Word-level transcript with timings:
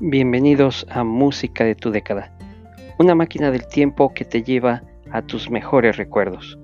Bienvenidos 0.00 0.86
a 0.90 1.02
Música 1.02 1.64
de 1.64 1.74
tu 1.74 1.90
década, 1.90 2.32
una 3.00 3.16
máquina 3.16 3.50
del 3.50 3.66
tiempo 3.66 4.14
que 4.14 4.24
te 4.24 4.44
lleva 4.44 4.84
a 5.10 5.22
tus 5.22 5.50
mejores 5.50 5.96
recuerdos. 5.96 6.56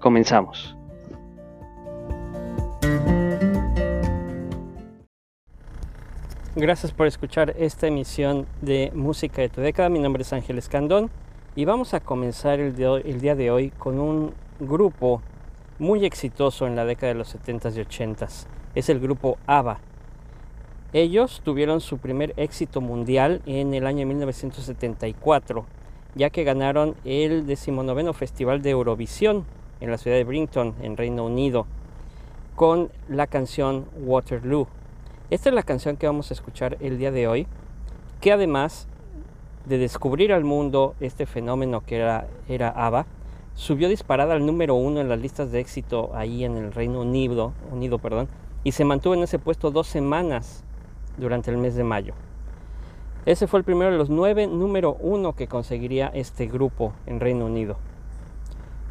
Comenzamos. 0.00 0.76
Gracias 6.56 6.90
por 6.90 7.06
escuchar 7.06 7.54
esta 7.56 7.86
emisión 7.86 8.46
de 8.60 8.90
Música 8.92 9.40
de 9.40 9.50
tu 9.50 9.60
década. 9.60 9.88
Mi 9.88 10.00
nombre 10.00 10.22
es 10.22 10.32
Ángel 10.32 10.58
Escandón 10.58 11.10
y 11.54 11.66
vamos 11.66 11.94
a 11.94 12.00
comenzar 12.00 12.58
el, 12.58 12.74
el 12.82 13.20
día 13.20 13.36
de 13.36 13.52
hoy 13.52 13.70
con 13.70 14.00
un 14.00 14.34
grupo 14.58 15.22
muy 15.78 16.04
exitoso 16.04 16.66
en 16.66 16.74
la 16.74 16.84
década 16.84 17.12
de 17.12 17.18
los 17.20 17.36
70s 17.36 17.76
y 17.76 17.82
80s. 17.82 18.46
Es 18.74 18.88
el 18.88 18.98
grupo 18.98 19.38
ABBA. 19.46 19.80
Ellos 20.92 21.40
tuvieron 21.44 21.80
su 21.80 21.98
primer 21.98 22.34
éxito 22.36 22.80
mundial 22.80 23.42
en 23.46 23.74
el 23.74 23.86
año 23.86 24.08
1974, 24.08 25.64
ya 26.16 26.30
que 26.30 26.42
ganaron 26.42 26.96
el 27.04 27.46
19 27.46 28.12
Festival 28.12 28.60
de 28.60 28.70
Eurovisión 28.70 29.44
en 29.80 29.92
la 29.92 29.98
ciudad 29.98 30.16
de 30.16 30.24
Brinton, 30.24 30.74
en 30.82 30.96
Reino 30.96 31.24
Unido, 31.24 31.66
con 32.56 32.90
la 33.08 33.28
canción 33.28 33.86
Waterloo. 34.00 34.66
Esta 35.30 35.50
es 35.50 35.54
la 35.54 35.62
canción 35.62 35.96
que 35.96 36.08
vamos 36.08 36.32
a 36.32 36.34
escuchar 36.34 36.76
el 36.80 36.98
día 36.98 37.12
de 37.12 37.28
hoy, 37.28 37.46
que 38.20 38.32
además 38.32 38.88
de 39.66 39.78
descubrir 39.78 40.32
al 40.32 40.42
mundo 40.42 40.96
este 40.98 41.24
fenómeno 41.24 41.82
que 41.86 41.98
era, 41.98 42.26
era 42.48 42.68
ABBA, 42.68 43.06
subió 43.54 43.88
disparada 43.88 44.34
al 44.34 44.44
número 44.44 44.74
uno 44.74 45.00
en 45.00 45.08
las 45.08 45.20
listas 45.20 45.52
de 45.52 45.60
éxito 45.60 46.10
ahí 46.14 46.44
en 46.44 46.56
el 46.56 46.72
Reino 46.72 47.02
Unido, 47.02 47.52
Unido 47.70 48.00
perdón, 48.00 48.26
y 48.64 48.72
se 48.72 48.84
mantuvo 48.84 49.14
en 49.14 49.22
ese 49.22 49.38
puesto 49.38 49.70
dos 49.70 49.86
semanas 49.86 50.64
durante 51.20 51.50
el 51.50 51.58
mes 51.58 51.74
de 51.74 51.84
mayo. 51.84 52.14
Ese 53.26 53.46
fue 53.46 53.60
el 53.60 53.64
primero 53.64 53.92
de 53.92 53.98
los 53.98 54.10
nueve 54.10 54.46
número 54.46 54.96
uno 54.98 55.34
que 55.34 55.46
conseguiría 55.46 56.08
este 56.08 56.46
grupo 56.46 56.94
en 57.06 57.20
Reino 57.20 57.46
Unido. 57.46 57.76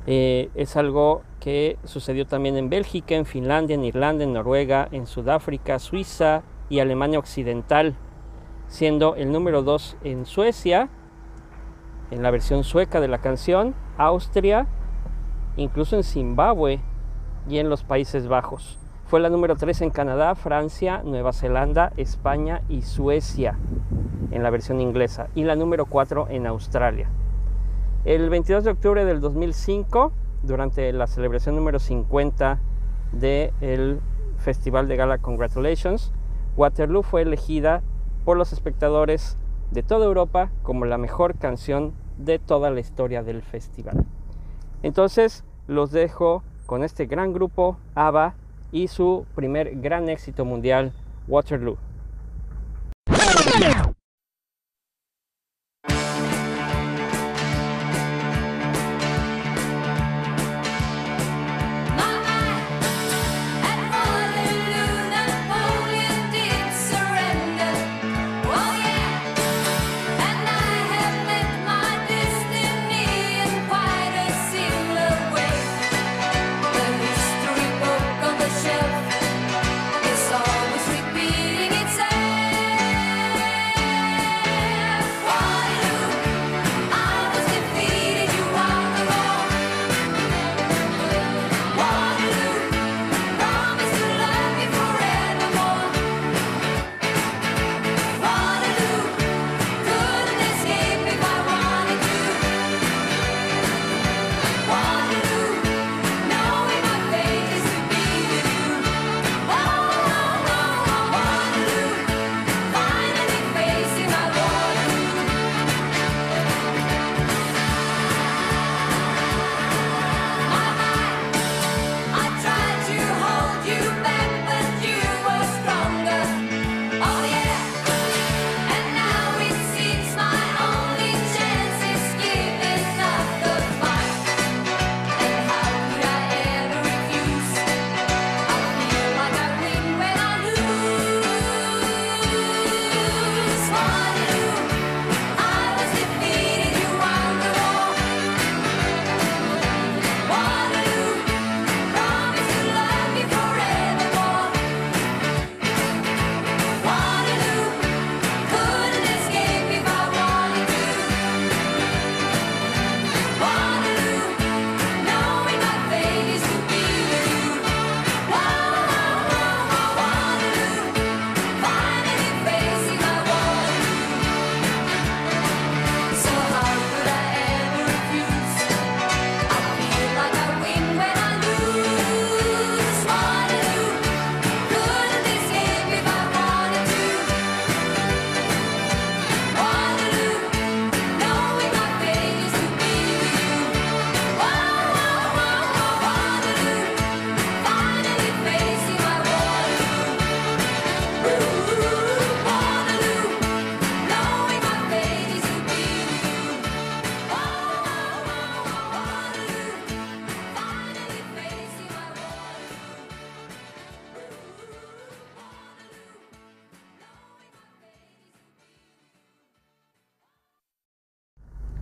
Eh, 0.05 0.49
es 0.55 0.77
algo 0.77 1.23
que 1.39 1.77
sucedió 1.83 2.25
también 2.25 2.55
en 2.55 2.69
Bélgica, 2.69 3.15
en 3.15 3.25
Finlandia, 3.25 3.75
en 3.75 3.83
Irlanda, 3.83 4.23
en 4.23 4.33
Noruega, 4.33 4.87
en 4.91 5.07
Sudáfrica, 5.07 5.77
Suiza 5.79 6.43
y 6.69 6.79
Alemania 6.79 7.19
Occidental, 7.19 7.95
siendo 8.67 9.15
el 9.15 9.31
número 9.31 9.61
dos 9.61 9.97
en 10.03 10.25
Suecia, 10.25 10.89
en 12.11 12.23
la 12.23 12.31
versión 12.31 12.63
sueca 12.63 13.01
de 13.01 13.07
la 13.07 13.19
canción, 13.19 13.75
Austria, 13.97 14.67
incluso 15.57 15.95
en 15.95 16.03
Zimbabue 16.03 16.79
y 17.47 17.57
en 17.57 17.69
los 17.69 17.83
Países 17.83 18.27
Bajos. 18.27 18.78
Fue 19.09 19.19
la 19.19 19.31
número 19.31 19.55
3 19.55 19.81
en 19.81 19.89
Canadá, 19.89 20.35
Francia, 20.35 21.01
Nueva 21.03 21.33
Zelanda, 21.33 21.91
España 21.97 22.61
y 22.69 22.83
Suecia 22.83 23.57
en 24.29 24.43
la 24.43 24.51
versión 24.51 24.81
inglesa 24.81 25.29
y 25.33 25.45
la 25.45 25.55
número 25.55 25.87
4 25.87 26.27
en 26.29 26.45
Australia. 26.45 27.09
El 28.05 28.29
22 28.29 28.65
de 28.65 28.69
octubre 28.69 29.05
del 29.05 29.19
2005, 29.19 30.11
durante 30.43 30.93
la 30.93 31.07
celebración 31.07 31.55
número 31.55 31.79
50 31.79 32.59
del 33.13 33.99
Festival 34.37 34.87
de 34.87 34.97
Gala 34.97 35.17
Congratulations, 35.17 36.13
Waterloo 36.55 37.01
fue 37.01 37.23
elegida 37.23 37.81
por 38.25 38.37
los 38.37 38.53
espectadores 38.53 39.39
de 39.71 39.81
toda 39.81 40.05
Europa 40.05 40.51
como 40.61 40.85
la 40.85 40.99
mejor 40.99 41.35
canción 41.39 41.93
de 42.19 42.37
toda 42.37 42.69
la 42.69 42.79
historia 42.79 43.23
del 43.23 43.41
festival. 43.41 44.05
Entonces 44.83 45.43
los 45.65 45.89
dejo 45.89 46.43
con 46.67 46.83
este 46.83 47.07
gran 47.07 47.33
grupo 47.33 47.79
ABBA 47.95 48.35
y 48.71 48.87
su 48.87 49.25
primer 49.35 49.79
gran 49.81 50.09
éxito 50.09 50.45
mundial 50.45 50.91
Waterloo. 51.27 51.77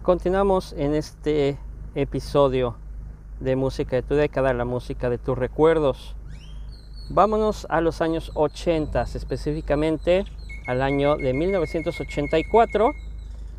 Continuamos 0.07 0.71
en 0.77 0.95
este 0.95 1.57
episodio 1.93 2.77
de 3.41 3.57
música 3.57 3.97
de 3.97 4.03
tu 4.03 4.15
década, 4.15 4.53
la 4.53 4.63
música 4.63 5.09
de 5.09 5.17
tus 5.17 5.37
recuerdos. 5.37 6.15
Vámonos 7.09 7.67
a 7.69 7.81
los 7.81 7.99
años 7.99 8.31
80, 8.33 9.01
específicamente 9.01 10.23
al 10.65 10.81
año 10.81 11.17
de 11.17 11.33
1984, 11.33 12.93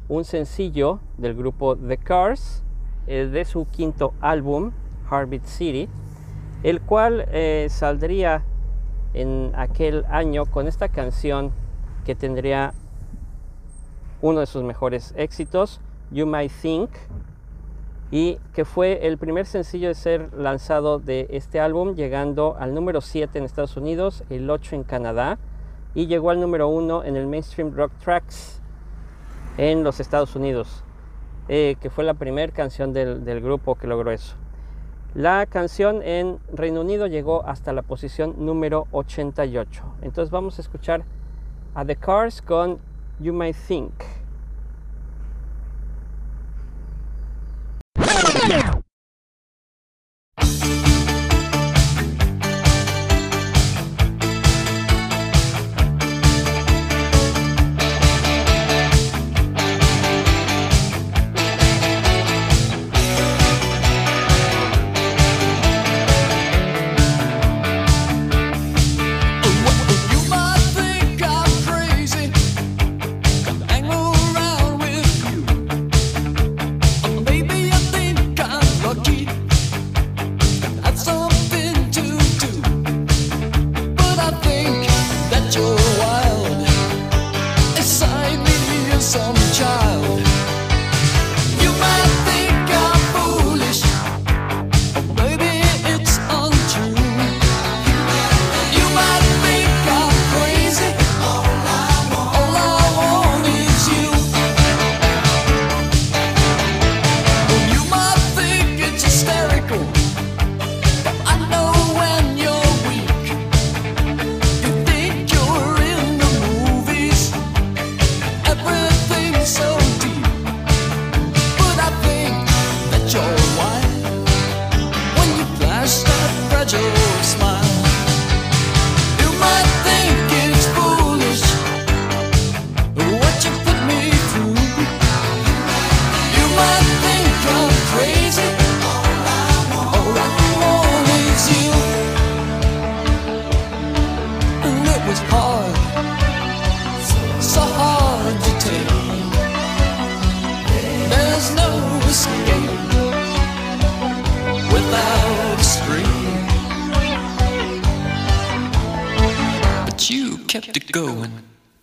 un 0.09 0.25
sencillo 0.25 1.01
del 1.19 1.35
grupo 1.35 1.77
The 1.77 1.99
Cars 1.99 2.63
eh, 3.07 3.27
de 3.27 3.45
su 3.45 3.67
quinto 3.67 4.15
álbum, 4.23 4.73
Heartbeat 5.11 5.45
City, 5.45 5.87
el 6.63 6.81
cual 6.81 7.27
eh, 7.31 7.67
saldría 7.69 8.43
en 9.13 9.53
aquel 9.55 10.07
año 10.09 10.47
con 10.47 10.67
esta 10.67 10.89
canción 10.89 11.53
que 12.07 12.15
tendría 12.15 12.73
uno 14.23 14.41
de 14.41 14.47
sus 14.47 14.65
mejores 14.65 15.13
éxitos, 15.15 15.83
You 16.11 16.27
Might 16.27 16.53
Think, 16.63 16.91
y 18.11 18.39
que 18.55 18.65
fue 18.65 19.07
el 19.07 19.19
primer 19.19 19.47
sencillo 19.47 19.89
de 19.89 19.95
ser 19.95 20.33
lanzado 20.35 20.99
de 20.99 21.27
este 21.31 21.61
álbum, 21.61 21.95
llegando 21.95 22.57
al 22.59 22.75
número 22.75 23.01
7 23.01 23.39
en 23.39 23.45
Estados 23.45 23.77
Unidos, 23.77 24.25
el 24.31 24.49
8 24.49 24.77
en 24.77 24.85
Canadá, 24.85 25.39
y 25.95 26.07
llegó 26.07 26.31
al 26.31 26.41
número 26.41 26.69
1 26.69 27.05
en 27.05 27.17
el 27.17 27.27
Mainstream 27.27 27.75
Rock 27.75 27.93
Tracks 28.03 28.63
en 29.59 29.85
los 29.85 30.01
Estados 30.01 30.37
Unidos, 30.37 30.85
eh, 31.49 31.77
que 31.81 31.91
fue 31.91 32.05
la 32.05 32.15
primera 32.15 32.53
canción 32.53 32.93
del, 32.93 33.25
del 33.25 33.41
grupo 33.41 33.75
que 33.75 33.87
logró 33.87 34.11
eso. 34.11 34.37
La 35.15 35.47
canción 35.47 36.03
en 36.03 36.39
Reino 36.53 36.83
Unido 36.83 37.07
llegó 37.07 37.45
hasta 37.47 37.73
la 37.73 37.83
posición 37.83 38.35
número 38.39 38.87
88. 38.93 39.83
Entonces 40.03 40.31
vamos 40.31 40.59
a 40.59 40.63
escuchar 40.63 41.03
a 41.75 41.85
The 41.85 41.97
Cars 41.97 42.41
con 42.41 42.79
You 43.19 43.33
Might 43.33 43.57
Think. 43.67 44.18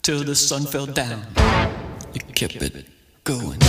Till 0.05 0.23
the 0.23 0.35
sun 0.35 0.67
fell 0.67 0.85
down. 0.85 1.25
You 2.13 2.21
kept 2.35 2.61
it 2.61 2.85
going. 3.23 3.59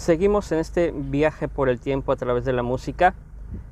Seguimos 0.00 0.50
en 0.50 0.58
este 0.60 0.94
viaje 0.96 1.46
por 1.46 1.68
el 1.68 1.78
tiempo 1.78 2.10
a 2.10 2.16
través 2.16 2.46
de 2.46 2.54
la 2.54 2.62
música 2.62 3.12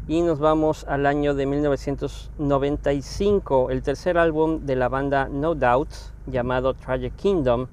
y 0.06 0.20
nos 0.20 0.38
vamos 0.38 0.84
al 0.84 1.06
año 1.06 1.34
de 1.34 1.46
1995, 1.46 3.70
el 3.70 3.82
tercer 3.82 4.18
álbum 4.18 4.66
de 4.66 4.76
la 4.76 4.90
banda 4.90 5.30
No 5.30 5.54
Doubt 5.54 5.88
llamado 6.26 6.74
Tragic 6.74 7.16
Kingdom, 7.16 7.68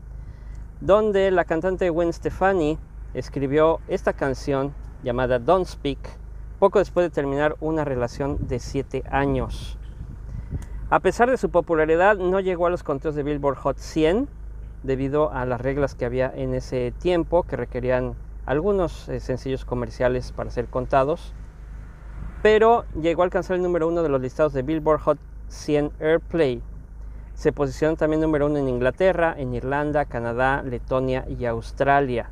donde 0.80 1.32
la 1.32 1.44
cantante 1.44 1.90
Gwen 1.90 2.14
Stefani 2.14 2.80
escribió 3.14 3.82
esta 3.90 4.14
canción 4.14 4.74
llamada 5.04 5.38
Don't 5.38 5.68
Speak 5.68 6.00
poco 6.58 6.80
después 6.80 7.06
de 7.06 7.10
terminar 7.10 7.58
una 7.60 7.84
relación 7.84 8.48
de 8.48 8.60
7 8.60 9.04
años. 9.12 9.78
A 10.90 11.02
pesar 11.02 11.30
de 11.30 11.36
su 11.36 11.50
popularidad, 11.50 12.16
no 12.16 12.40
llegó 12.40 12.68
a 12.68 12.70
los 12.70 12.84
conteos 12.84 13.16
de 13.16 13.24
Billboard 13.24 13.58
Hot 13.58 13.80
100 13.80 14.30
debido 14.84 15.34
a 15.34 15.46
las 15.46 15.60
reglas 15.60 15.94
que 15.94 16.06
había 16.06 16.32
en 16.34 16.54
ese 16.54 16.94
tiempo 16.98 17.44
que 17.44 17.58
requerían 17.58 18.16
algunos 18.46 19.10
eh, 19.10 19.20
sencillos 19.20 19.66
comerciales 19.66 20.32
para 20.32 20.52
ser 20.52 20.68
contados. 20.68 21.34
Pero 22.42 22.86
llegó 23.00 23.24
a 23.24 23.26
alcanzar 23.26 23.56
el 23.56 23.64
número 23.64 23.88
uno 23.88 24.04
de 24.04 24.10
los 24.10 24.22
listados 24.22 24.54
de 24.54 24.62
Billboard 24.62 25.00
Hot 25.02 25.18
100 25.48 25.92
Airplay. 26.00 26.62
Se 27.34 27.52
posicionó 27.52 27.98
también 27.98 28.22
número 28.22 28.46
uno 28.46 28.58
en 28.58 28.70
Inglaterra, 28.70 29.36
en 29.38 29.54
Irlanda, 29.54 30.06
Canadá, 30.06 30.62
Letonia 30.64 31.26
y 31.28 31.46
Australia. 31.46 32.30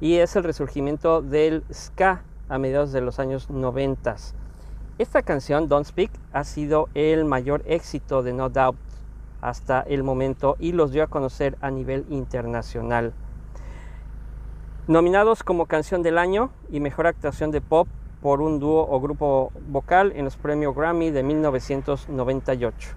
Y 0.00 0.16
es 0.16 0.36
el 0.36 0.44
resurgimiento 0.44 1.22
del 1.22 1.64
ska 1.72 2.22
a 2.48 2.58
mediados 2.58 2.92
de 2.92 3.00
los 3.00 3.18
años 3.18 3.50
90. 3.50 4.16
Esta 4.98 5.22
canción, 5.22 5.68
Don't 5.68 5.86
Speak, 5.86 6.10
ha 6.32 6.44
sido 6.44 6.88
el 6.94 7.24
mayor 7.24 7.62
éxito 7.66 8.22
de 8.22 8.32
No 8.32 8.50
Doubt 8.50 8.76
hasta 9.40 9.80
el 9.80 10.04
momento 10.04 10.56
y 10.58 10.72
los 10.72 10.92
dio 10.92 11.02
a 11.02 11.08
conocer 11.08 11.56
a 11.60 11.70
nivel 11.70 12.06
internacional. 12.10 13.12
Nominados 14.86 15.42
como 15.42 15.64
Canción 15.64 16.02
del 16.02 16.18
Año 16.18 16.50
y 16.70 16.78
Mejor 16.78 17.06
Actuación 17.06 17.50
de 17.50 17.62
Pop 17.62 17.88
por 18.20 18.42
un 18.42 18.60
dúo 18.60 18.86
o 18.86 19.00
grupo 19.00 19.50
vocal 19.66 20.12
en 20.14 20.26
los 20.26 20.36
premios 20.36 20.76
Grammy 20.76 21.10
de 21.10 21.22
1998. 21.22 22.90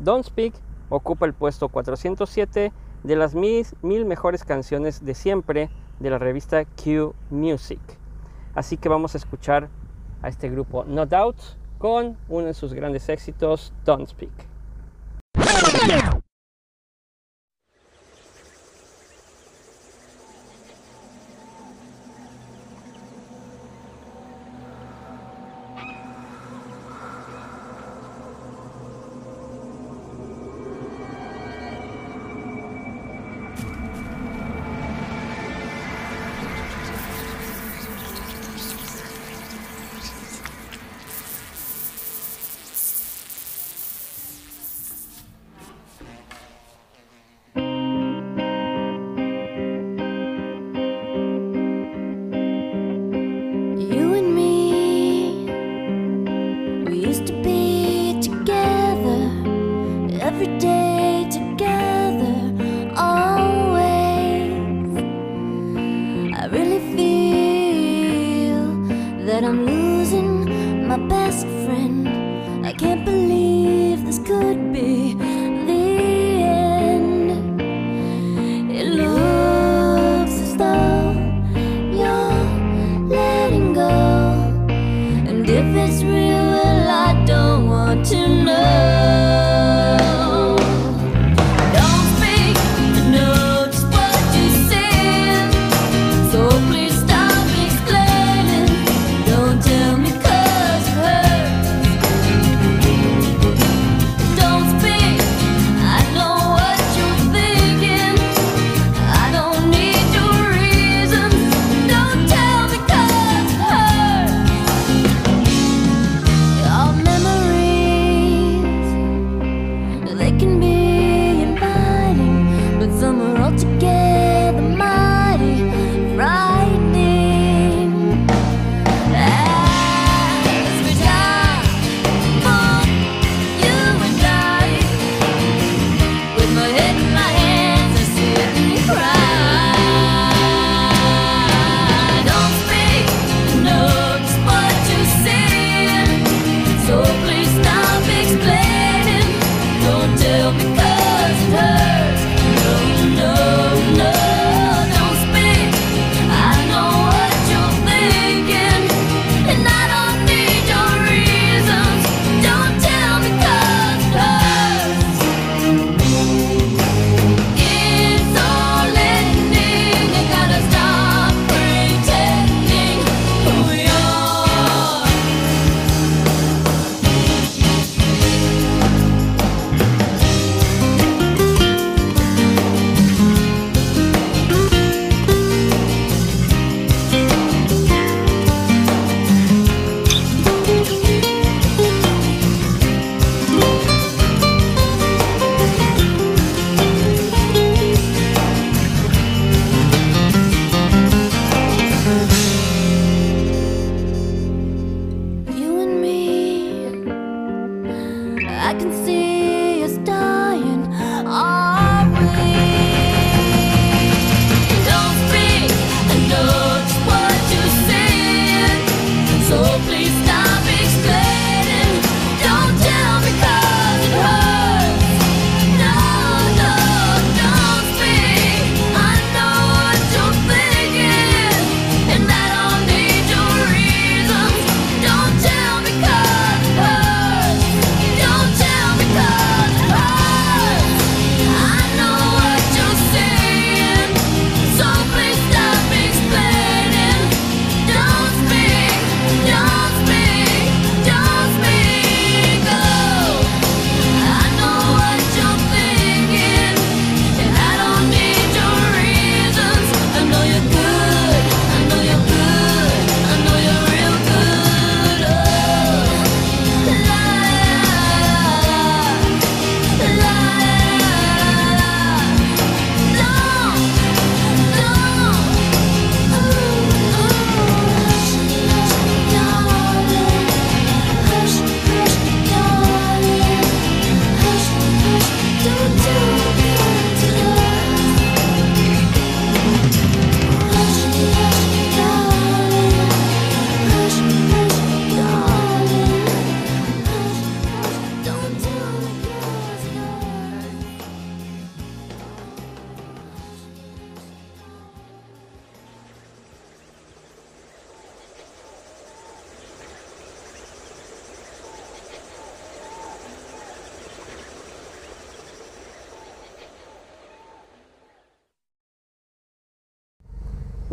Don't 0.00 0.24
Speak 0.24 0.54
ocupa 0.88 1.26
el 1.26 1.34
puesto 1.34 1.68
407 1.68 2.72
de 3.02 3.16
las 3.16 3.34
mil, 3.34 3.66
mil 3.82 4.06
mejores 4.06 4.42
canciones 4.42 5.04
de 5.04 5.14
siempre 5.14 5.68
de 6.00 6.08
la 6.08 6.18
revista 6.18 6.64
Q 6.64 7.14
Music. 7.28 7.80
Así 8.54 8.78
que 8.78 8.88
vamos 8.88 9.14
a 9.14 9.18
escuchar 9.18 9.68
a 10.22 10.28
este 10.30 10.48
grupo 10.48 10.84
No 10.86 11.04
Doubt 11.04 11.36
con 11.76 12.16
uno 12.30 12.46
de 12.46 12.54
sus 12.54 12.72
grandes 12.72 13.10
éxitos, 13.10 13.74
Don't 13.84 14.08
Speak. 14.08 14.32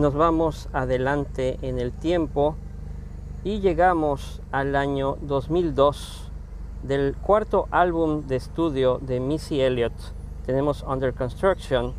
Nos 0.02 0.16
vamos 0.16 0.68
adelante 0.74 1.60
en 1.62 1.78
el 1.78 1.92
tiempo 1.92 2.56
y 3.44 3.60
llegamos 3.60 4.42
al 4.52 4.76
año 4.76 5.18
2002 5.22 6.32
del 6.82 7.16
cuarto 7.16 7.68
álbum 7.70 8.26
de 8.26 8.36
estudio 8.38 8.98
de 9.00 9.20
Missy 9.20 9.62
Elliott. 9.62 9.94
Tenemos 10.48 10.84
Under 10.88 11.14
Construction 11.14 11.94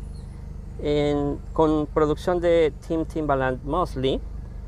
en- 0.81 1.39
con 1.53 1.85
producción 1.87 2.41
de 2.41 2.73
Tim 2.85 3.05
Timbaland 3.05 3.63
Mosley. 3.63 4.19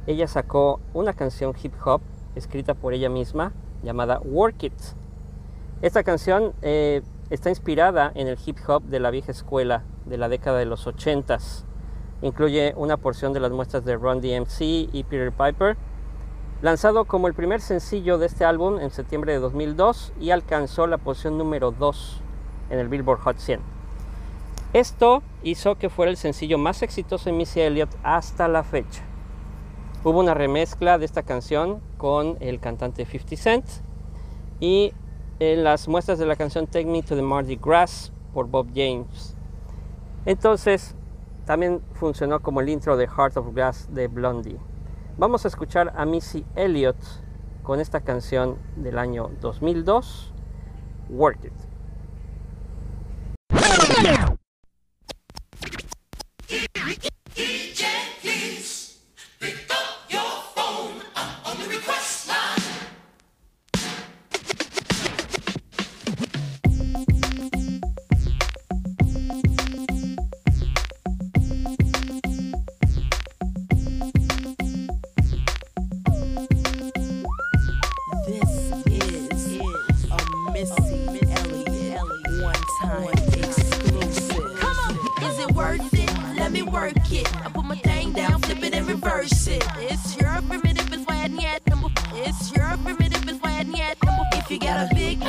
Ella 0.08 0.28
sacó 0.28 0.80
una 0.94 1.12
canción 1.12 1.54
hip 1.62 1.74
hop 1.84 2.00
escrita 2.36 2.74
por 2.74 2.94
ella 2.94 3.10
misma 3.10 3.52
llamada 3.84 4.22
Work 4.24 4.64
It. 4.64 4.74
Esta 5.82 6.04
canción 6.04 6.54
eh, 6.62 7.02
está 7.30 7.50
inspirada 7.50 8.14
en 8.16 8.30
el 8.30 8.38
hip 8.46 8.58
hop 8.66 8.84
de 8.84 9.02
la 9.02 9.12
vieja 9.12 9.34
escuela 9.34 9.84
de 10.06 10.18
la 10.18 10.30
década 10.30 10.58
de 10.60 10.66
los 10.66 10.88
80s. 10.88 11.66
Incluye 12.26 12.74
una 12.76 12.98
porción 12.98 13.34
de 13.34 13.40
las 13.40 13.52
muestras 13.52 13.86
de 13.86 13.98
Run 13.98 14.20
DMC 14.20 14.90
y 14.92 15.06
Peter 15.08 15.32
Piper, 15.32 15.78
lanzado 16.64 17.06
como 17.06 17.28
el 17.28 17.36
primer 17.36 17.62
sencillo 17.62 18.18
de 18.18 18.26
este 18.26 18.46
álbum 18.46 18.80
en 18.80 18.90
septiembre 18.90 19.32
de 19.32 19.38
2002 19.38 20.12
y 20.20 20.32
alcanzó 20.32 20.88
la 20.88 20.98
posición 20.98 21.38
número 21.38 21.70
2 21.70 22.22
en 22.72 22.80
el 22.80 22.90
Billboard 22.90 23.20
Hot 23.20 23.38
100. 23.38 23.60
Esto 24.74 25.22
hizo 25.44 25.76
que 25.76 25.92
fuera 25.92 26.10
el 26.10 26.18
sencillo 26.18 26.58
más 26.58 26.82
exitoso 26.82 27.26
de 27.26 27.34
Missy 27.34 27.62
Elliott 27.62 27.92
hasta 28.02 28.48
la 28.48 28.64
fecha. 28.64 29.04
Hubo 30.04 30.20
una 30.20 30.34
remezcla 30.34 30.98
de 30.98 31.06
esta 31.06 31.22
canción 31.22 31.80
con 32.00 32.38
el 32.40 32.60
cantante 32.60 33.06
50 33.06 33.38
Cent 33.38 33.66
y 34.60 34.94
en 35.38 35.64
las 35.64 35.88
muestras 35.88 36.18
de 36.18 36.26
la 36.26 36.36
canción 36.36 36.66
Take 36.66 36.88
Me 36.88 37.04
to 37.04 37.16
the 37.16 37.22
Mardi 37.22 37.56
Gras 37.56 38.12
por 38.34 38.48
Bob 38.48 38.70
James. 38.74 39.38
Entonces, 40.26 40.96
también 41.46 41.82
funcionó 41.94 42.42
como 42.42 42.62
el 42.62 42.70
intro 42.70 42.98
de 42.98 43.08
Heart 43.08 43.38
of 43.38 43.54
Glass 43.54 43.88
de 43.94 44.08
Blondie. 44.08 44.60
Vamos 45.18 45.46
a 45.46 45.48
escuchar 45.48 45.94
a 45.96 46.06
Missy 46.06 46.46
Elliott 46.56 46.98
con 47.64 47.80
esta 47.80 48.02
canción 48.02 48.58
del 48.76 48.98
año 48.98 49.32
2002, 49.42 50.34
Work 51.10 51.46
It. 51.46 51.54
Time. 82.82 83.08
Come 84.58 84.78
on, 84.86 85.24
is 85.24 85.40
it 85.40 85.52
worth 85.54 85.94
it? 85.94 86.12
Let 86.38 86.52
me 86.52 86.62
work 86.62 86.94
it. 87.12 87.28
I 87.46 87.50
put 87.50 87.66
my 87.66 87.76
thing 87.76 88.12
down, 88.14 88.42
flip 88.42 88.64
it 88.64 88.74
and 88.74 88.88
reverse 88.88 89.48
it. 89.48 89.64
It's 89.78 90.16
your 90.18 90.42
primitive 90.48 90.92
is 90.94 91.06
why 91.06 91.28
yet 91.28 91.66
number. 91.68 91.90
It's 92.14 92.52
your 92.56 92.78
primitive 92.84 93.28
is 93.30 93.38
why 93.42 93.62
yet 93.62 93.98
number. 94.04 94.24
If 94.34 94.52
you 94.52 94.60
got 94.60 94.92
a 94.92 94.96
big, 94.96 95.22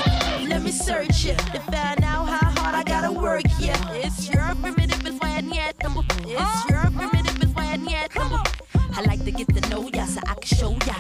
let 0.49 0.63
me 0.63 0.71
search 0.71 1.27
it 1.27 1.39
to 1.39 1.61
find 1.61 2.03
out 2.05 2.27
how 2.29 2.51
hard 2.61 2.75
I 2.75 2.83
gotta 2.85 3.13
work. 3.13 3.45
Yeah, 3.59 3.77
it's 3.93 4.29
your 4.31 4.55
primitive 4.61 5.07
is 5.07 5.19
why 5.21 5.41
yet 5.41 5.77
number. 5.83 6.03
It's 6.25 6.71
your 6.71 6.83
primitive 6.91 7.43
is 7.43 7.55
why 7.55 7.79
yet 7.89 8.15
number. 8.15 8.43
I 8.97 9.03
like 9.03 9.25
to 9.25 9.31
get 9.31 9.49
to 9.55 9.61
know 9.69 9.89
ya 9.93 10.07
so 10.07 10.21
I 10.27 10.35
can 10.35 10.57
show 10.57 10.73
ya. 10.87 10.95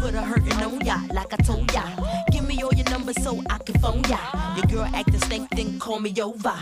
Put 0.00 0.14
a 0.14 0.22
hurtin' 0.22 0.52
on 0.62 0.80
ya 0.84 0.98
like 1.12 1.32
I 1.32 1.36
told 1.38 1.72
ya. 1.72 1.82
Give 2.30 2.46
me 2.46 2.62
all 2.62 2.72
your 2.72 2.88
numbers 2.90 3.22
so 3.22 3.42
I 3.50 3.58
can 3.58 3.67
phone 3.80 4.02
ya. 4.08 4.18
Your 4.56 4.66
girl 4.66 4.90
acting 4.94 5.20
stink, 5.20 5.50
then 5.50 5.78
call 5.78 6.00
me 6.00 6.14
over. 6.20 6.54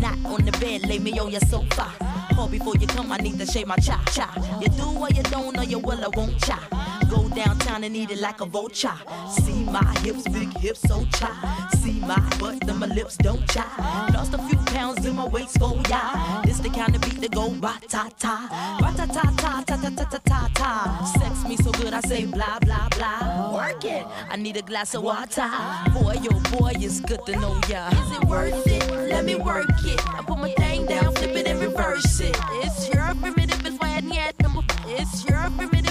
Not 0.00 0.18
on 0.24 0.44
the 0.44 0.52
bed, 0.60 0.86
lay 0.88 0.98
me 0.98 1.18
on 1.18 1.30
your 1.30 1.40
sofa. 1.42 1.90
Call 2.34 2.48
before 2.48 2.76
you 2.76 2.86
come, 2.86 3.12
I 3.12 3.18
need 3.18 3.38
to 3.38 3.46
shave 3.46 3.66
my 3.66 3.76
cha 3.76 4.02
cha. 4.12 4.28
You 4.60 4.68
do 4.68 4.84
or 4.98 5.10
you 5.10 5.22
don't, 5.24 5.56
or 5.58 5.64
you 5.64 5.78
will 5.78 6.04
I 6.04 6.08
won't 6.16 6.38
cha. 6.40 6.58
Go 7.14 7.28
downtown 7.28 7.84
and 7.84 7.96
eat 7.96 8.10
it 8.10 8.20
like 8.20 8.40
a 8.40 8.46
vulture. 8.46 8.98
See 9.30 9.64
my 9.64 9.84
hips, 10.00 10.26
big 10.28 10.52
hips, 10.58 10.80
so 10.80 11.04
cha. 11.16 11.30
See 11.80 12.00
my 12.00 12.18
butt, 12.40 12.66
then 12.66 12.78
my 12.80 12.86
lips 12.86 13.16
don't 13.16 13.46
cha. 13.48 13.66
Lost 14.12 14.34
a 14.34 14.38
few 14.38 14.58
pounds 14.74 15.06
in 15.06 15.14
my 15.14 15.26
waist, 15.28 15.58
oh, 15.60 15.74
go 15.74 15.82
ya. 15.88 16.42
This 16.42 16.58
the 16.58 16.70
kind 16.70 16.94
of 16.96 17.00
beat 17.02 17.20
that 17.20 17.30
go 17.30 17.50
ra 17.50 17.78
ta 17.88 18.10
ta, 18.18 18.78
ra 18.82 18.90
ta 18.98 19.06
ta 19.06 19.22
ta 19.36 19.62
ta 19.64 19.76
ta 19.76 19.90
ta 19.90 20.04
ta 20.04 20.18
ta 20.24 20.50
ta. 20.54 21.12
Sex 21.18 21.48
me 21.48 21.56
so 21.56 21.70
good, 21.72 21.92
I 21.92 22.00
say 22.00 22.24
blah 22.26 22.58
blah 22.60 22.88
blah. 22.96 23.54
Work 23.54 23.84
it. 23.84 24.04
I 24.30 24.36
need 24.36 24.56
a 24.56 24.62
glass 24.62 24.94
of 24.94 25.04
water. 25.04 25.48
Boy, 25.94 26.16
yo, 26.20 26.32
boy, 26.58 26.72
it's 26.74 26.98
good 27.00 27.24
to 27.26 27.36
know 27.36 27.54
ya. 27.68 27.90
Is 27.90 28.10
it 28.18 28.24
worth 28.24 28.66
it? 28.66 28.90
Let 28.90 29.24
me 29.24 29.36
work 29.36 29.70
it. 29.84 30.00
I 30.08 30.22
put 30.26 30.38
my 30.38 30.52
thing 30.54 30.86
down, 30.86 31.14
flip 31.14 31.36
it 31.36 31.46
and 31.46 31.60
reverse 31.60 32.20
it. 32.20 32.36
It's 32.64 32.88
your 32.92 33.14
primitive 33.20 33.64
is 33.66 33.78
why 33.78 34.00
yet 34.12 34.34
number. 34.42 34.62
It's 34.86 35.24
your 35.24 35.50
primitive 35.56 35.83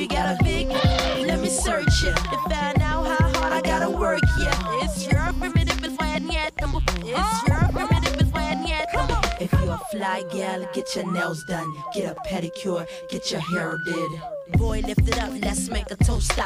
you 0.00 0.08
got 0.08 0.40
a 0.40 0.42
big, 0.42 0.66
let 0.68 1.40
me 1.40 1.48
search 1.48 2.04
it 2.04 2.16
to 2.16 2.38
find 2.48 2.80
out 2.80 3.06
how 3.06 3.28
hard 3.34 3.52
I 3.52 3.60
gotta 3.60 3.90
work. 3.90 4.22
Yeah, 4.38 4.82
it's 4.82 5.06
your 5.06 5.30
primitive 5.34 5.84
is 5.84 5.92
why 5.98 6.16
yet. 6.16 6.54
It's 6.56 7.48
your 7.48 7.68
primitive 7.70 8.18
is 8.18 8.32
why 8.32 8.64
yet. 8.66 8.88
If 9.38 9.52
you're 9.52 9.74
a 9.74 9.78
fly 9.90 10.24
gal, 10.32 10.66
get 10.72 10.96
your 10.96 11.12
nails 11.12 11.44
done, 11.44 11.70
get 11.92 12.16
a 12.16 12.20
pedicure, 12.26 12.88
get 13.10 13.30
your 13.30 13.40
hair 13.40 13.76
did. 13.84 14.10
Boy, 14.52 14.82
lift 14.86 15.08
it 15.08 15.18
up, 15.18 15.30
let's 15.40 15.68
make 15.68 15.90
a 15.90 15.96
toaster. 15.96 16.44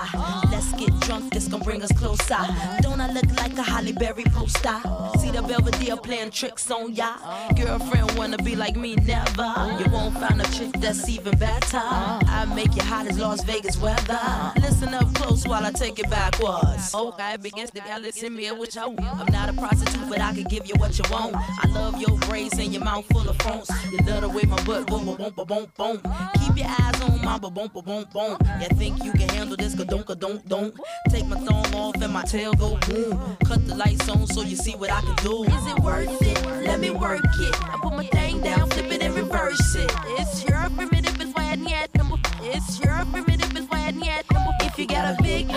Let's 0.50 0.72
get 0.74 0.98
drunk, 1.00 1.32
this 1.32 1.48
gon' 1.48 1.62
bring 1.62 1.82
us 1.82 1.92
closer. 1.92 2.38
Don't 2.80 3.00
I 3.00 3.12
look 3.12 3.30
like 3.38 3.56
a 3.58 3.62
Holly 3.62 3.92
Berry 3.92 4.24
poster? 4.24 4.80
See 5.18 5.30
the 5.30 5.42
Belvedere 5.42 5.96
playing 5.96 6.30
tricks 6.30 6.70
on 6.70 6.94
ya. 6.94 7.16
Girlfriend 7.56 8.16
wanna 8.16 8.38
be 8.38 8.56
like 8.56 8.76
me, 8.76 8.96
never. 8.96 9.52
You 9.78 9.90
won't 9.90 10.16
find 10.18 10.40
a 10.40 10.44
chick 10.52 10.72
that's 10.80 11.08
even 11.08 11.36
better. 11.38 11.80
I 11.82 12.50
make 12.54 12.74
you 12.74 12.82
hot 12.82 13.06
as 13.06 13.18
Las 13.18 13.42
Vegas 13.44 13.78
weather. 13.78 14.20
Listen 14.60 14.94
up 14.94 15.12
close 15.14 15.46
while 15.46 15.64
I 15.64 15.72
take 15.72 15.98
it 15.98 16.10
backwards. 16.10 16.94
Okay, 16.94 17.36
begins 17.40 17.70
to 17.72 17.82
y'all 17.88 18.00
listen 18.00 18.34
me 18.34 18.50
what 18.52 18.74
you 18.74 18.82
I'm 18.82 19.32
not 19.32 19.48
a 19.48 19.52
prostitute, 19.52 20.08
but 20.08 20.20
I 20.20 20.32
can 20.34 20.44
give 20.44 20.66
you 20.66 20.74
what 20.76 20.98
you 20.98 21.04
want. 21.10 21.34
I 21.36 21.68
love 21.68 22.00
your 22.00 22.16
braids 22.20 22.58
and 22.58 22.72
your 22.72 22.84
mouth 22.84 23.06
full 23.06 23.28
of 23.28 23.36
phones. 23.38 23.68
You 23.90 23.98
love 23.98 24.22
the 24.22 24.28
way 24.28 24.42
my 24.42 24.62
butt 24.64 24.86
boom, 24.86 25.04
boom, 25.06 25.16
boom, 25.16 25.46
boom, 25.46 25.66
boom. 25.76 26.02
Keep 26.44 26.58
your 26.58 26.68
eyes 26.68 27.00
on 27.02 27.24
my 27.24 27.38
boom, 27.38 27.54
boom, 27.54 27.70
boom, 27.72 27.84
boom. 28.12 28.36
You 28.60 28.68
think 28.76 29.04
you 29.04 29.12
can 29.12 29.28
handle 29.28 29.56
this? 29.56 29.74
Ka 29.74 29.84
don't, 29.84 30.06
don't, 30.18 30.48
don't. 30.48 30.74
Take 31.10 31.26
my 31.26 31.38
thumb 31.38 31.74
off 31.74 31.94
and 32.02 32.12
my 32.12 32.22
tail 32.24 32.52
go 32.54 32.76
boom. 32.88 33.36
Cut 33.44 33.66
the 33.66 33.76
lights 33.76 34.08
on 34.08 34.26
so 34.26 34.42
you 34.42 34.56
see 34.56 34.72
what 34.72 34.90
I 34.90 35.00
can 35.00 35.14
do. 35.16 35.44
Is 35.44 35.66
it 35.72 35.78
worth 35.80 36.22
it? 36.22 36.44
Let 36.66 36.80
me 36.80 36.90
work 36.90 37.24
it. 37.38 37.54
I 37.62 37.78
put 37.80 37.92
my 37.92 38.06
thing 38.06 38.40
down, 38.40 38.68
flip 38.70 38.90
it 38.90 39.02
and 39.02 39.14
reverse 39.14 39.76
it. 39.76 39.90
It's 40.18 40.44
your 40.44 40.68
primitive 40.76 41.20
is 41.20 41.32
why 41.34 41.52
I 41.52 41.54
yet 41.54 41.94
number. 41.94 42.16
It's 42.42 42.80
your 42.80 43.04
primitive 43.12 43.56
is 43.56 43.66
why 43.66 43.86
I 43.86 43.90
yet 43.90 44.24
number. 44.32 44.52
If 44.62 44.78
you 44.78 44.86
got 44.86 45.14
a 45.14 45.22
big, 45.22 45.48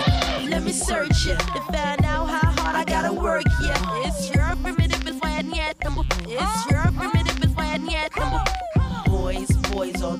let 0.48 0.62
me 0.62 0.72
search 0.72 1.26
it 1.26 1.38
to 1.38 1.60
find 1.72 2.04
out 2.04 2.26
how 2.26 2.52
hard 2.62 2.76
I 2.76 2.84
gotta 2.84 3.12
work. 3.12 3.44
Yeah, 3.62 4.06
it's 4.06 4.30
your 4.34 4.54
primitive 4.62 5.06
is 5.08 5.16
why 5.20 5.38
I 5.38 5.56
yet 5.56 5.82
number. 5.82 6.02
It's 6.26 6.70
your 6.70 6.84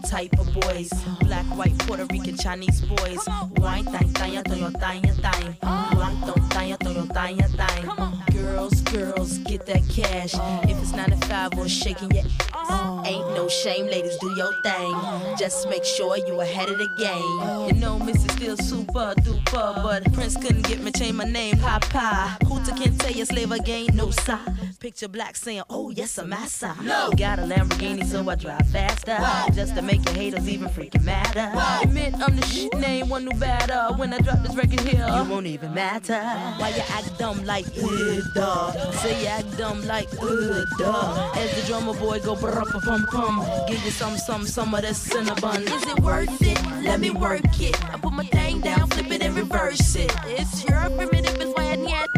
type 0.08 0.32
of 0.38 0.52
boys. 0.54 0.90
Black, 1.20 1.44
white, 1.56 1.76
Puerto 1.80 2.06
Rican, 2.06 2.36
Chinese 2.36 2.80
boys. 2.80 3.20
Wine, 3.56 3.84
thang, 3.84 4.08
thang, 4.14 4.42
thang, 4.42 4.72
thang, 4.72 5.02
thang. 5.02 5.56
Wine, 5.62 6.16
thang, 6.50 6.76
thang, 6.76 7.06
thang, 7.08 7.38
thang. 7.38 8.22
Girls, 8.32 8.80
girls, 8.82 9.38
get 9.38 9.66
that 9.66 9.82
cash. 9.90 10.34
If 10.68 10.80
it's 10.80 10.92
9 10.92 11.10
to 11.10 11.16
5 11.26 11.58
or 11.58 11.68
shaking 11.68 12.10
your 12.12 12.24
ass. 12.24 13.06
Ain't 13.06 13.34
no 13.34 13.48
shame, 13.48 13.86
ladies, 13.86 14.16
do 14.18 14.30
your 14.36 14.52
thing. 14.62 14.94
Just 15.38 15.68
make 15.68 15.84
sure 15.84 16.16
you 16.16 16.40
ahead 16.40 16.70
of 16.70 16.78
the 16.78 16.88
game. 16.98 17.68
You 17.68 17.80
know, 17.80 17.98
Missy 17.98 18.28
still 18.28 18.56
super 18.56 19.14
duper, 19.20 19.82
but 19.82 20.12
Prince 20.12 20.36
couldn't 20.36 20.66
get 20.66 20.80
me 20.80 20.90
change 20.92 21.14
my 21.14 21.24
name, 21.24 21.58
Papa. 21.58 22.38
Hooter 22.46 22.72
can't 22.72 22.97
tell 23.08 23.18
you 23.18 23.24
slave 23.24 23.52
again, 23.52 23.86
no 23.94 24.10
sign. 24.10 24.54
Picture 24.80 25.08
black 25.08 25.34
saying, 25.36 25.62
oh 25.70 25.90
yes, 25.90 26.18
I'm 26.18 26.28
massa. 26.28 26.76
No. 26.82 27.10
Got 27.16 27.38
a 27.38 27.42
Lamborghini, 27.42 28.04
so 28.04 28.28
I 28.28 28.34
drive 28.34 28.66
faster. 28.68 29.18
Just 29.54 29.74
to 29.76 29.82
make 29.82 30.04
your 30.04 30.14
haters 30.14 30.48
even 30.48 30.68
freaking 30.68 31.04
madder. 31.04 31.50
Admit 31.82 32.14
I'm 32.14 32.36
the 32.36 32.46
shit 32.46 32.74
name, 32.78 33.08
one 33.08 33.24
new 33.24 33.38
batter. 33.38 33.94
When 33.96 34.12
I 34.12 34.18
drop 34.18 34.42
this 34.42 34.54
record 34.54 34.80
here, 34.80 35.06
you 35.06 35.24
won't 35.30 35.46
even 35.46 35.74
matter. 35.74 36.20
Why 36.58 36.68
you 36.68 36.82
act 36.90 37.18
dumb 37.18 37.44
like, 37.44 37.66
uh, 37.82 38.20
duh. 38.34 38.92
Say 38.92 39.22
you 39.22 39.28
act 39.28 39.56
dumb 39.56 39.86
like, 39.86 40.08
uh, 40.20 40.64
duh. 40.78 41.32
As 41.36 41.60
the 41.60 41.66
drummer 41.66 41.94
boy 41.94 42.20
go, 42.20 42.36
brr, 42.36 42.62
pum, 42.84 43.06
pum. 43.06 43.46
Give 43.68 43.82
you 43.84 43.90
some, 43.90 44.16
some, 44.18 44.46
some 44.46 44.74
of 44.74 44.82
that 44.82 44.96
cinnamon. 44.96 45.62
Is 45.62 45.82
it 45.82 46.00
worth 46.00 46.42
it? 46.42 46.58
Let 46.84 47.00
me 47.00 47.10
work 47.10 47.60
it. 47.60 47.74
I 47.92 47.98
put 47.98 48.12
my 48.12 48.26
thing 48.26 48.60
down, 48.60 48.88
flip 48.90 49.10
it 49.10 49.22
and 49.22 49.34
reverse 49.34 49.96
it. 49.96 50.12
It's 50.26 50.64
your 50.68 50.90
primitive 50.90 51.40
is 51.40 51.54
why 51.54 51.74
yet 51.74 52.08
number. 52.16 52.17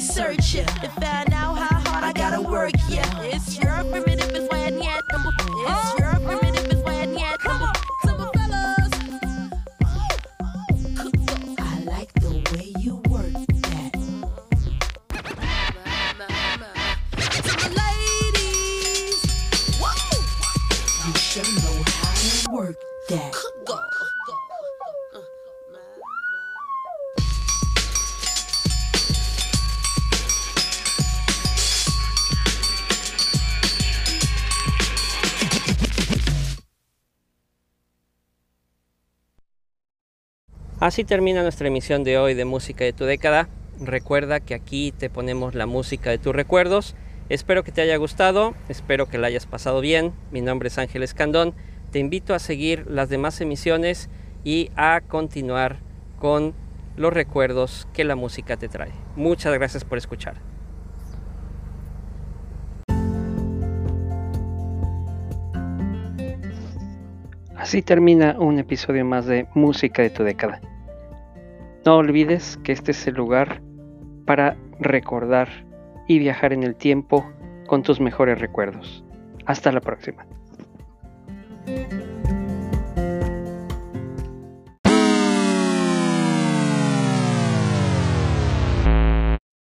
research 0.00 0.54
it. 0.54 0.66
To 0.80 0.88
find 0.88 1.30
out 1.34 1.58
how 1.58 1.78
hard 1.80 2.04
I 2.04 2.12
gotta 2.14 2.40
work, 2.40 2.72
yeah. 2.88 3.20
It's 3.20 3.49
Así 40.80 41.04
termina 41.04 41.42
nuestra 41.42 41.68
emisión 41.68 42.04
de 42.04 42.16
hoy 42.16 42.32
de 42.32 42.46
Música 42.46 42.84
de 42.84 42.94
tu 42.94 43.04
década. 43.04 43.50
Recuerda 43.78 44.40
que 44.40 44.54
aquí 44.54 44.92
te 44.92 45.10
ponemos 45.10 45.54
la 45.54 45.66
música 45.66 46.08
de 46.08 46.16
tus 46.16 46.34
recuerdos. 46.34 46.94
Espero 47.28 47.64
que 47.64 47.70
te 47.70 47.82
haya 47.82 47.98
gustado, 47.98 48.54
espero 48.70 49.06
que 49.06 49.18
la 49.18 49.26
hayas 49.26 49.44
pasado 49.44 49.82
bien. 49.82 50.14
Mi 50.30 50.40
nombre 50.40 50.68
es 50.68 50.78
Ángel 50.78 51.02
Escandón. 51.02 51.52
Te 51.90 51.98
invito 51.98 52.32
a 52.32 52.38
seguir 52.38 52.86
las 52.88 53.10
demás 53.10 53.38
emisiones 53.42 54.08
y 54.42 54.70
a 54.74 55.02
continuar 55.06 55.80
con 56.18 56.54
los 56.96 57.12
recuerdos 57.12 57.86
que 57.92 58.04
la 58.04 58.16
música 58.16 58.56
te 58.56 58.68
trae. 58.68 58.92
Muchas 59.16 59.52
gracias 59.52 59.84
por 59.84 59.98
escuchar. 59.98 60.49
Así 67.60 67.82
termina 67.82 68.36
un 68.38 68.58
episodio 68.58 69.04
más 69.04 69.26
de 69.26 69.46
Música 69.54 70.00
de 70.00 70.08
tu 70.08 70.24
década. 70.24 70.62
No 71.84 71.98
olvides 71.98 72.58
que 72.64 72.72
este 72.72 72.92
es 72.92 73.06
el 73.06 73.16
lugar 73.16 73.60
para 74.24 74.56
recordar 74.78 75.46
y 76.08 76.18
viajar 76.18 76.54
en 76.54 76.62
el 76.62 76.74
tiempo 76.74 77.30
con 77.66 77.82
tus 77.82 78.00
mejores 78.00 78.40
recuerdos. 78.40 79.04
Hasta 79.44 79.72
la 79.72 79.82
próxima. 79.82 80.24